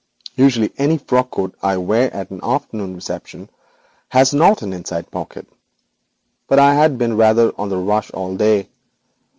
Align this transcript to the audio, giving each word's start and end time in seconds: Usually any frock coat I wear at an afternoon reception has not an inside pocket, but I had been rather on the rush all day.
Usually 0.35 0.71
any 0.79 0.97
frock 0.97 1.29
coat 1.29 1.53
I 1.61 1.77
wear 1.77 2.11
at 2.11 2.31
an 2.31 2.39
afternoon 2.41 2.95
reception 2.95 3.51
has 4.09 4.33
not 4.33 4.63
an 4.63 4.73
inside 4.73 5.11
pocket, 5.11 5.47
but 6.47 6.57
I 6.57 6.73
had 6.73 6.97
been 6.97 7.15
rather 7.17 7.51
on 7.55 7.69
the 7.69 7.77
rush 7.77 8.09
all 8.09 8.35
day. 8.35 8.67